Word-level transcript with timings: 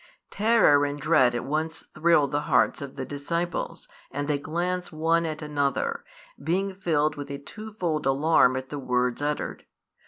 Terror 0.31 0.83
and 0.83 0.99
dread 0.99 1.35
at 1.35 1.45
once 1.45 1.83
thrill 1.93 2.27
the 2.27 2.41
hearts 2.49 2.81
of 2.81 2.95
the 2.95 3.05
disciples, 3.05 3.87
and 4.09 4.27
they 4.27 4.39
glance 4.39 4.91
one 4.91 5.27
at 5.27 5.43
another, 5.43 6.03
being 6.43 6.73
filled 6.73 7.17
with 7.17 7.29
a 7.29 7.37
twofold 7.37 8.07
alarm 8.07 8.55
at 8.55 8.69
the 8.69 8.79
words 8.79 9.21
uttered. 9.21 9.63